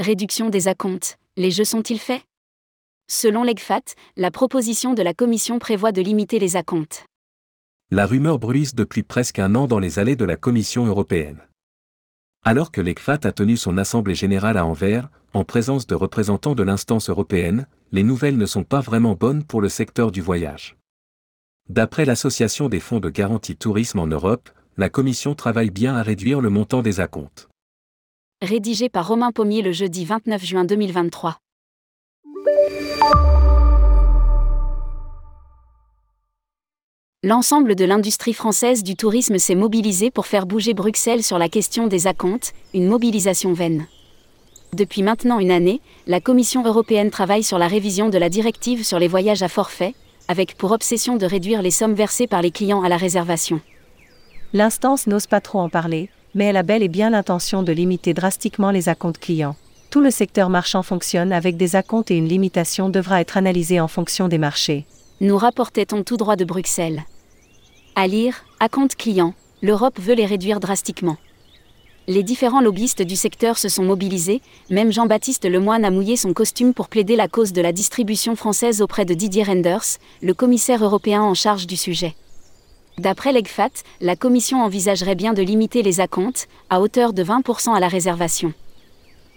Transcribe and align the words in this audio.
Réduction 0.00 0.48
des 0.48 0.66
acomptes, 0.66 1.18
les 1.36 1.50
jeux 1.50 1.66
sont-ils 1.66 1.98
faits? 1.98 2.22
Selon 3.06 3.42
l'EGFAT, 3.42 3.82
la 4.16 4.30
proposition 4.30 4.94
de 4.94 5.02
la 5.02 5.12
Commission 5.12 5.58
prévoit 5.58 5.92
de 5.92 6.00
limiter 6.00 6.38
les 6.38 6.56
acomptes. 6.56 7.04
La 7.90 8.06
rumeur 8.06 8.38
bruise 8.38 8.74
depuis 8.74 9.02
presque 9.02 9.38
un 9.38 9.54
an 9.54 9.66
dans 9.66 9.78
les 9.78 9.98
allées 9.98 10.16
de 10.16 10.24
la 10.24 10.38
Commission 10.38 10.86
européenne. 10.86 11.42
Alors 12.46 12.72
que 12.72 12.80
l'EGFAT 12.80 13.18
a 13.24 13.32
tenu 13.32 13.58
son 13.58 13.76
assemblée 13.76 14.14
générale 14.14 14.56
à 14.56 14.64
Anvers, 14.64 15.10
en 15.34 15.44
présence 15.44 15.86
de 15.86 15.94
représentants 15.94 16.54
de 16.54 16.62
l'instance 16.62 17.10
européenne, 17.10 17.66
les 17.92 18.02
nouvelles 18.02 18.38
ne 18.38 18.46
sont 18.46 18.64
pas 18.64 18.80
vraiment 18.80 19.16
bonnes 19.16 19.44
pour 19.44 19.60
le 19.60 19.68
secteur 19.68 20.12
du 20.12 20.22
voyage. 20.22 20.78
D'après 21.68 22.06
l'Association 22.06 22.70
des 22.70 22.80
fonds 22.80 23.00
de 23.00 23.10
garantie 23.10 23.54
tourisme 23.54 23.98
en 23.98 24.06
Europe, 24.06 24.48
la 24.78 24.88
Commission 24.88 25.34
travaille 25.34 25.68
bien 25.68 25.94
à 25.94 26.02
réduire 26.02 26.40
le 26.40 26.48
montant 26.48 26.80
des 26.80 27.00
acomptes. 27.00 27.50
Rédigé 28.42 28.88
par 28.88 29.06
Romain 29.06 29.32
Pommier 29.32 29.60
le 29.60 29.70
jeudi 29.70 30.06
29 30.06 30.42
juin 30.42 30.64
2023. 30.64 31.36
L'ensemble 37.22 37.74
de 37.74 37.84
l'industrie 37.84 38.32
française 38.32 38.82
du 38.82 38.96
tourisme 38.96 39.36
s'est 39.36 39.54
mobilisé 39.54 40.10
pour 40.10 40.26
faire 40.26 40.46
bouger 40.46 40.72
Bruxelles 40.72 41.22
sur 41.22 41.36
la 41.36 41.50
question 41.50 41.86
des 41.86 42.06
acomptes, 42.06 42.54
une 42.72 42.88
mobilisation 42.88 43.52
vaine. 43.52 43.86
Depuis 44.72 45.02
maintenant 45.02 45.38
une 45.38 45.50
année, 45.50 45.82
la 46.06 46.22
Commission 46.22 46.64
européenne 46.64 47.10
travaille 47.10 47.44
sur 47.44 47.58
la 47.58 47.68
révision 47.68 48.08
de 48.08 48.16
la 48.16 48.30
directive 48.30 48.86
sur 48.86 48.98
les 48.98 49.08
voyages 49.08 49.42
à 49.42 49.48
forfait, 49.48 49.94
avec 50.28 50.56
pour 50.56 50.70
obsession 50.70 51.16
de 51.16 51.26
réduire 51.26 51.60
les 51.60 51.70
sommes 51.70 51.92
versées 51.92 52.26
par 52.26 52.40
les 52.40 52.52
clients 52.52 52.82
à 52.82 52.88
la 52.88 52.96
réservation. 52.96 53.60
L'instance 54.54 55.06
n'ose 55.06 55.26
pas 55.26 55.42
trop 55.42 55.58
en 55.58 55.68
parler, 55.68 56.08
mais 56.34 56.46
elle 56.46 56.56
a 56.56 56.62
bel 56.62 56.82
et 56.82 56.88
bien 56.88 57.10
l'intention 57.10 57.62
de 57.62 57.72
limiter 57.72 58.14
drastiquement 58.14 58.70
les 58.70 58.88
acomptes 58.88 59.18
clients. 59.18 59.56
Tout 59.90 60.00
le 60.00 60.10
secteur 60.10 60.50
marchand 60.50 60.82
fonctionne 60.82 61.32
avec 61.32 61.56
des 61.56 61.76
acomptes 61.76 62.10
et 62.10 62.16
une 62.16 62.28
limitation 62.28 62.88
devra 62.88 63.20
être 63.20 63.36
analysée 63.36 63.80
en 63.80 63.88
fonction 63.88 64.28
des 64.28 64.38
marchés 64.38 64.86
nous 65.20 65.36
rapportait-on 65.36 66.02
tout 66.02 66.16
droit 66.16 66.36
de 66.36 66.46
Bruxelles. 66.46 67.04
À 67.94 68.06
lire, 68.06 68.44
à 68.58 68.68
compte 68.68 68.96
client, 68.96 69.34
l'Europe 69.60 70.00
veut 70.00 70.14
les 70.14 70.24
réduire 70.24 70.60
drastiquement. 70.60 71.18
Les 72.08 72.22
différents 72.22 72.62
lobbyistes 72.62 73.02
du 73.02 73.16
secteur 73.16 73.58
se 73.58 73.68
sont 73.68 73.84
mobilisés, 73.84 74.40
même 74.70 74.90
Jean-Baptiste 74.90 75.44
Lemoine 75.44 75.84
a 75.84 75.90
mouillé 75.90 76.16
son 76.16 76.32
costume 76.32 76.72
pour 76.72 76.88
plaider 76.88 77.16
la 77.16 77.28
cause 77.28 77.52
de 77.52 77.60
la 77.60 77.72
distribution 77.72 78.34
française 78.34 78.80
auprès 78.80 79.04
de 79.04 79.12
Didier 79.12 79.44
Renders, 79.44 79.98
le 80.22 80.32
commissaire 80.32 80.82
européen 80.82 81.22
en 81.22 81.34
charge 81.34 81.66
du 81.66 81.76
sujet. 81.76 82.14
D'après 82.98 83.32
l'EGFAT, 83.32 83.70
la 84.00 84.16
Commission 84.16 84.62
envisagerait 84.62 85.14
bien 85.14 85.32
de 85.32 85.42
limiter 85.42 85.82
les 85.82 86.00
acomptes, 86.00 86.48
à 86.68 86.80
hauteur 86.80 87.12
de 87.12 87.24
20% 87.24 87.74
à 87.74 87.80
la 87.80 87.88
réservation. 87.88 88.52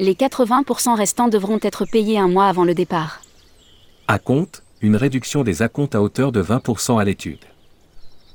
Les 0.00 0.14
80% 0.14 0.96
restants 0.96 1.28
devront 1.28 1.60
être 1.62 1.84
payés 1.84 2.18
un 2.18 2.28
mois 2.28 2.46
avant 2.46 2.64
le 2.64 2.74
départ. 2.74 3.20
À 4.08 4.18
compte, 4.18 4.62
une 4.80 4.96
réduction 4.96 5.44
des 5.44 5.62
acomptes 5.62 5.94
à 5.94 6.02
hauteur 6.02 6.32
de 6.32 6.42
20% 6.42 7.00
à 7.00 7.04
l'étude. 7.04 7.44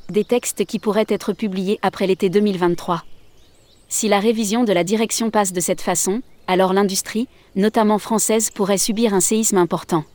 Des 0.09 0.23
textes 0.23 0.65
qui 0.65 0.79
pourraient 0.79 1.05
être 1.09 1.33
publiés 1.33 1.79
après 1.81 2.07
l'été 2.07 2.29
2023. 2.29 3.03
Si 3.89 4.07
la 4.07 4.19
révision 4.19 4.63
de 4.63 4.71
la 4.71 4.83
direction 4.83 5.31
passe 5.31 5.51
de 5.51 5.59
cette 5.59 5.81
façon, 5.81 6.21
alors 6.47 6.73
l'industrie, 6.73 7.27
notamment 7.55 7.99
française, 7.99 8.49
pourrait 8.51 8.77
subir 8.77 9.13
un 9.13 9.19
séisme 9.19 9.57
important. 9.57 10.05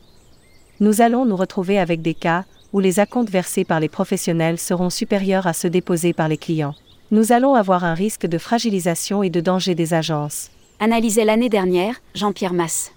Nous 0.79 1.01
allons 1.01 1.25
nous 1.25 1.35
retrouver 1.35 1.79
avec 1.79 2.01
des 2.01 2.13
cas 2.13 2.43
où 2.75 2.81
les 2.81 2.99
acomptes 2.99 3.29
versés 3.29 3.63
par 3.63 3.79
les 3.79 3.87
professionnels 3.87 4.59
seront 4.59 4.89
supérieurs 4.89 5.47
à 5.47 5.53
ceux 5.53 5.69
déposés 5.69 6.11
par 6.11 6.27
les 6.27 6.35
clients. 6.35 6.75
Nous 7.09 7.31
allons 7.31 7.55
avoir 7.55 7.85
un 7.85 7.93
risque 7.93 8.25
de 8.25 8.37
fragilisation 8.37 9.23
et 9.23 9.29
de 9.29 9.39
danger 9.39 9.75
des 9.75 9.93
agences. 9.93 10.51
Analysait 10.81 11.23
l'année 11.23 11.47
dernière 11.47 12.01
Jean-Pierre 12.15 12.51
Masse. 12.51 12.91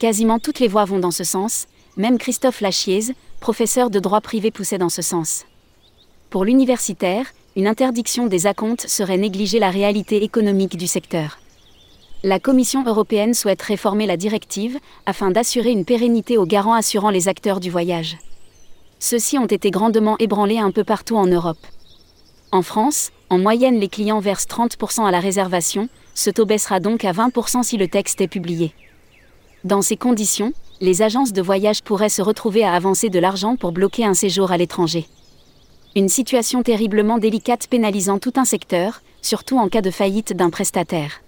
Quasiment 0.00 0.40
toutes 0.40 0.58
les 0.58 0.66
voix 0.66 0.84
vont 0.84 0.98
dans 0.98 1.12
ce 1.12 1.22
sens, 1.22 1.68
même 1.96 2.18
Christophe 2.18 2.60
Lachiez, 2.60 3.14
professeur 3.38 3.88
de 3.88 4.00
droit 4.00 4.20
privé, 4.20 4.50
poussait 4.50 4.78
dans 4.78 4.88
ce 4.88 5.02
sens. 5.02 5.44
Pour 6.28 6.44
l'universitaire, 6.44 7.26
une 7.54 7.68
interdiction 7.68 8.26
des 8.26 8.48
acomptes 8.48 8.88
serait 8.88 9.16
négliger 9.16 9.60
la 9.60 9.70
réalité 9.70 10.24
économique 10.24 10.76
du 10.76 10.88
secteur. 10.88 11.38
La 12.24 12.40
Commission 12.40 12.82
européenne 12.84 13.34
souhaite 13.34 13.62
réformer 13.62 14.06
la 14.06 14.16
directive 14.16 14.76
afin 15.06 15.30
d'assurer 15.30 15.70
une 15.70 15.84
pérennité 15.84 16.36
aux 16.36 16.46
garants 16.46 16.74
assurant 16.74 17.10
les 17.10 17.28
acteurs 17.28 17.60
du 17.60 17.70
voyage. 17.70 18.18
Ceux-ci 19.00 19.38
ont 19.38 19.46
été 19.46 19.70
grandement 19.70 20.16
ébranlés 20.18 20.58
un 20.58 20.70
peu 20.70 20.84
partout 20.84 21.16
en 21.16 21.26
Europe. 21.26 21.64
En 22.50 22.62
France, 22.62 23.10
en 23.30 23.38
moyenne 23.38 23.78
les 23.78 23.88
clients 23.88 24.20
versent 24.20 24.46
30% 24.46 25.06
à 25.06 25.10
la 25.10 25.20
réservation, 25.20 25.88
ce 26.14 26.30
taux 26.30 26.46
baissera 26.46 26.80
donc 26.80 27.04
à 27.04 27.12
20% 27.12 27.62
si 27.62 27.76
le 27.76 27.88
texte 27.88 28.20
est 28.20 28.28
publié. 28.28 28.72
Dans 29.64 29.82
ces 29.82 29.96
conditions, 29.96 30.52
les 30.80 31.02
agences 31.02 31.32
de 31.32 31.42
voyage 31.42 31.82
pourraient 31.82 32.08
se 32.08 32.22
retrouver 32.22 32.64
à 32.64 32.72
avancer 32.72 33.08
de 33.10 33.18
l'argent 33.18 33.56
pour 33.56 33.72
bloquer 33.72 34.04
un 34.04 34.14
séjour 34.14 34.50
à 34.50 34.56
l'étranger. 34.56 35.06
Une 35.94 36.08
situation 36.08 36.62
terriblement 36.62 37.18
délicate 37.18 37.66
pénalisant 37.66 38.18
tout 38.18 38.32
un 38.36 38.44
secteur, 38.44 39.02
surtout 39.22 39.58
en 39.58 39.68
cas 39.68 39.82
de 39.82 39.90
faillite 39.90 40.32
d'un 40.32 40.50
prestataire. 40.50 41.20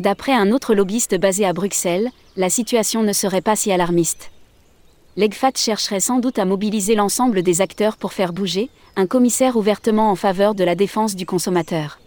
D'après 0.00 0.32
un 0.32 0.50
autre 0.50 0.74
lobbyiste 0.74 1.18
basé 1.18 1.44
à 1.44 1.52
Bruxelles, 1.52 2.10
la 2.36 2.50
situation 2.50 3.02
ne 3.02 3.12
serait 3.12 3.40
pas 3.40 3.56
si 3.56 3.70
alarmiste. 3.70 4.30
L'EGFAT 5.16 5.52
chercherait 5.56 6.00
sans 6.00 6.18
doute 6.18 6.38
à 6.38 6.44
mobiliser 6.44 6.94
l'ensemble 6.94 7.42
des 7.42 7.60
acteurs 7.60 7.96
pour 7.96 8.12
faire 8.12 8.32
bouger, 8.32 8.70
un 8.96 9.06
commissaire 9.06 9.56
ouvertement 9.56 10.10
en 10.10 10.16
faveur 10.16 10.54
de 10.54 10.64
la 10.64 10.74
défense 10.74 11.14
du 11.14 11.26
consommateur. 11.26 12.00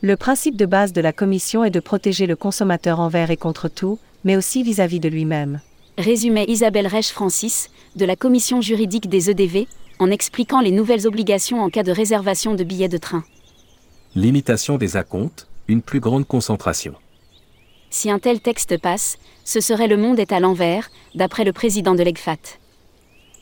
Le 0.00 0.16
principe 0.16 0.56
de 0.56 0.66
base 0.66 0.92
de 0.92 1.00
la 1.00 1.12
Commission 1.12 1.64
est 1.64 1.70
de 1.70 1.80
protéger 1.80 2.26
le 2.26 2.36
consommateur 2.36 3.00
envers 3.00 3.30
et 3.30 3.36
contre 3.36 3.68
tout, 3.68 3.98
mais 4.24 4.36
aussi 4.36 4.62
vis-à-vis 4.62 4.98
-vis 4.98 5.02
de 5.02 5.08
lui-même 5.08 5.60
résumait 5.98 6.46
Isabelle 6.48 6.86
Reich-Francis, 6.86 7.70
de 7.96 8.04
la 8.04 8.16
commission 8.16 8.60
juridique 8.60 9.08
des 9.08 9.30
EDV, 9.30 9.66
en 9.98 10.10
expliquant 10.10 10.60
les 10.60 10.70
nouvelles 10.70 11.06
obligations 11.06 11.60
en 11.60 11.68
cas 11.68 11.82
de 11.82 11.92
réservation 11.92 12.54
de 12.54 12.64
billets 12.64 12.88
de 12.88 12.98
train. 12.98 13.24
Limitation 14.14 14.78
des 14.78 14.96
acomptes, 14.96 15.46
une 15.68 15.82
plus 15.82 16.00
grande 16.00 16.26
concentration. 16.26 16.94
Si 17.92 18.10
un 18.10 18.18
tel 18.18 18.40
texte 18.40 18.78
passe, 18.78 19.18
ce 19.44 19.60
serait 19.60 19.86
le 19.86 19.98
monde 19.98 20.18
est 20.18 20.32
à 20.32 20.40
l'envers, 20.40 20.90
d'après 21.14 21.44
le 21.44 21.52
président 21.52 21.94
de 21.94 22.02
l'EGFAT. 22.02 22.58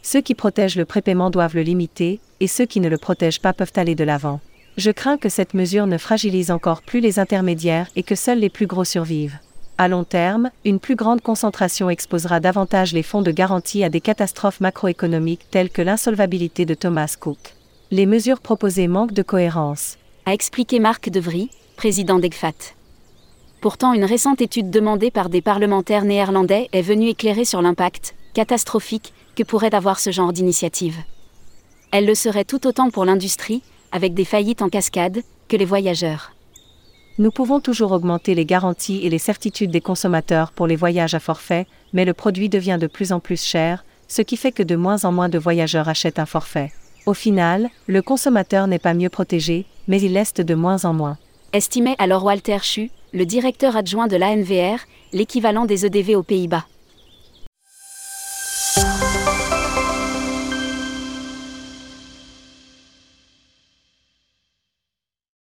Ceux 0.02 0.20
qui 0.20 0.34
protègent 0.34 0.74
le 0.74 0.84
prépaiement 0.84 1.30
doivent 1.30 1.54
le 1.54 1.62
limiter, 1.62 2.18
et 2.40 2.48
ceux 2.48 2.66
qui 2.66 2.80
ne 2.80 2.88
le 2.88 2.98
protègent 2.98 3.40
pas 3.40 3.52
peuvent 3.52 3.72
aller 3.76 3.94
de 3.94 4.02
l'avant. 4.02 4.40
Je 4.76 4.90
crains 4.90 5.18
que 5.18 5.28
cette 5.28 5.54
mesure 5.54 5.86
ne 5.86 5.98
fragilise 5.98 6.50
encore 6.50 6.82
plus 6.82 6.98
les 6.98 7.20
intermédiaires 7.20 7.90
et 7.94 8.02
que 8.02 8.16
seuls 8.16 8.40
les 8.40 8.50
plus 8.50 8.66
gros 8.66 8.84
survivent. 8.84 9.38
À 9.78 9.86
long 9.86 10.02
terme, 10.02 10.50
une 10.64 10.80
plus 10.80 10.96
grande 10.96 11.20
concentration 11.20 11.88
exposera 11.88 12.40
davantage 12.40 12.92
les 12.92 13.04
fonds 13.04 13.22
de 13.22 13.30
garantie 13.30 13.84
à 13.84 13.88
des 13.88 14.00
catastrophes 14.00 14.60
macroéconomiques 14.60 15.46
telles 15.52 15.70
que 15.70 15.80
l'insolvabilité 15.80 16.66
de 16.66 16.74
Thomas 16.74 17.14
Cook. 17.20 17.54
Les 17.92 18.04
mesures 18.04 18.40
proposées 18.40 18.88
manquent 18.88 19.14
de 19.14 19.22
cohérence. 19.22 19.96
A 20.26 20.34
expliqué 20.34 20.80
Marc 20.80 21.08
Devry, 21.08 21.50
président 21.76 22.18
d'EGFAT. 22.18 22.74
Pourtant, 23.60 23.92
une 23.92 24.04
récente 24.04 24.40
étude 24.40 24.70
demandée 24.70 25.10
par 25.10 25.28
des 25.28 25.42
parlementaires 25.42 26.04
néerlandais 26.04 26.68
est 26.72 26.80
venue 26.80 27.08
éclairer 27.08 27.44
sur 27.44 27.60
l'impact, 27.60 28.14
catastrophique, 28.32 29.12
que 29.36 29.42
pourrait 29.42 29.74
avoir 29.74 30.00
ce 30.00 30.10
genre 30.10 30.32
d'initiative. 30.32 30.96
Elle 31.92 32.06
le 32.06 32.14
serait 32.14 32.44
tout 32.44 32.66
autant 32.66 32.90
pour 32.90 33.04
l'industrie, 33.04 33.62
avec 33.92 34.14
des 34.14 34.24
faillites 34.24 34.62
en 34.62 34.68
cascade, 34.68 35.22
que 35.48 35.56
les 35.56 35.64
voyageurs. 35.64 36.32
Nous 37.18 37.30
pouvons 37.30 37.60
toujours 37.60 37.92
augmenter 37.92 38.34
les 38.34 38.46
garanties 38.46 39.00
et 39.04 39.10
les 39.10 39.18
certitudes 39.18 39.70
des 39.70 39.82
consommateurs 39.82 40.52
pour 40.52 40.66
les 40.66 40.76
voyages 40.76 41.14
à 41.14 41.20
forfait, 41.20 41.66
mais 41.92 42.06
le 42.06 42.14
produit 42.14 42.48
devient 42.48 42.78
de 42.80 42.86
plus 42.86 43.12
en 43.12 43.20
plus 43.20 43.44
cher, 43.44 43.84
ce 44.08 44.22
qui 44.22 44.38
fait 44.38 44.52
que 44.52 44.62
de 44.62 44.76
moins 44.76 45.04
en 45.04 45.12
moins 45.12 45.28
de 45.28 45.38
voyageurs 45.38 45.88
achètent 45.88 46.18
un 46.18 46.26
forfait. 46.26 46.72
Au 47.04 47.12
final, 47.12 47.68
le 47.86 48.00
consommateur 48.00 48.68
n'est 48.68 48.78
pas 48.78 48.94
mieux 48.94 49.10
protégé, 49.10 49.66
mais 49.86 50.00
il 50.00 50.14
l'est 50.14 50.40
de 50.40 50.54
moins 50.54 50.84
en 50.86 50.94
moins. 50.94 51.18
Estimait 51.52 51.96
alors 51.98 52.22
Walter 52.22 52.58
Schu, 52.62 52.92
le 53.12 53.26
directeur 53.26 53.76
adjoint 53.76 54.06
de 54.06 54.14
l'ANVR, 54.14 54.78
l'équivalent 55.12 55.66
des 55.66 55.84
EDV 55.84 56.14
aux 56.14 56.22
Pays-Bas. 56.22 56.64